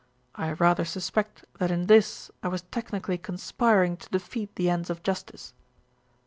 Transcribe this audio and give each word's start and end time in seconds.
I 0.33 0.53
rather 0.53 0.83
suspect 0.83 1.45
that 1.59 1.69
in 1.69 1.85
this 1.85 2.31
I 2.41 2.47
was 2.47 2.63
technically 2.71 3.19
conspiring 3.19 3.97
to 3.97 4.09
defeat 4.09 4.55
the 4.55 4.67
ends 4.67 4.89
of 4.89 5.03
justice." 5.03 5.53